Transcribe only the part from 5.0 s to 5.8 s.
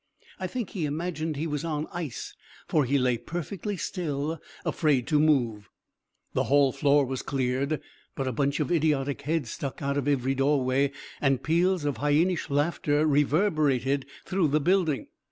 to move.